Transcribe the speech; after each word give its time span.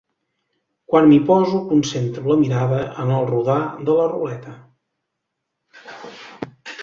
Quan 0.91 1.09
m'hi 1.09 1.17
poso 1.31 1.59
concentro 1.73 2.23
la 2.31 2.37
mirada 2.45 2.79
en 3.05 3.13
el 3.19 3.29
rodar 3.31 3.61
de 3.91 3.97
la 3.99 4.09
ruleta. 4.13 4.57